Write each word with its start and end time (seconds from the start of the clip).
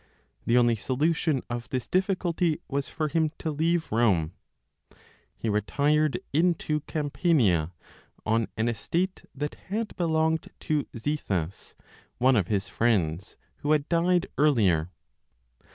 The 0.47 0.57
only 0.57 0.75
solution 0.75 1.43
of 1.47 1.69
this 1.69 1.85
difficulty 1.85 2.59
was 2.67 2.89
for 2.89 3.07
him 3.07 3.31
to 3.37 3.51
leave 3.51 3.91
Rome. 3.91 4.33
He 5.37 5.47
retired 5.47 6.19
into 6.33 6.79
Campania, 6.87 7.73
on 8.25 8.47
an 8.57 8.67
estate 8.67 9.25
that 9.35 9.53
had 9.69 9.95
belonged 9.97 10.49
to 10.61 10.85
Zethus, 10.97 11.75
one 12.17 12.35
of 12.35 12.47
his 12.47 12.67
friends 12.67 13.37
who 13.57 13.73
had 13.73 13.87
died 13.89 14.25
earlier. 14.39 14.89